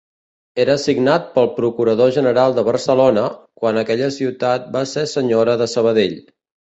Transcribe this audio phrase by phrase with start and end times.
[0.61, 3.25] Era signat pel procurador general de Barcelona,
[3.63, 6.17] quan aquella ciutat va ser senyora de Sabadell.